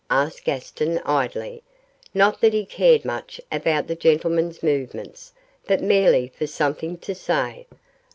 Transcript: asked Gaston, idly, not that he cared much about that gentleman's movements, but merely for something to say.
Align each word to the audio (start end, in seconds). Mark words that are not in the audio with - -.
asked 0.09 0.45
Gaston, 0.45 0.97
idly, 1.05 1.61
not 2.11 2.41
that 2.41 2.53
he 2.53 2.65
cared 2.65 3.05
much 3.05 3.39
about 3.51 3.85
that 3.85 3.99
gentleman's 3.99 4.63
movements, 4.63 5.31
but 5.67 5.79
merely 5.79 6.29
for 6.35 6.47
something 6.47 6.97
to 6.97 7.13
say. 7.13 7.67